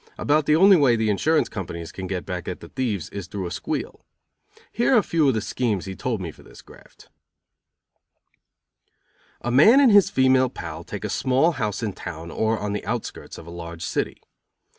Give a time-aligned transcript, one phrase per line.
[0.17, 3.45] About the only way the insurance companies can get back at the thieves is through
[3.45, 4.03] a squeal.
[4.71, 7.09] Here are a few of the schemes he told me for this graft:
[9.41, 12.83] A man and his female pal take a small house in town or on the
[12.83, 14.17] outskirts of a large city.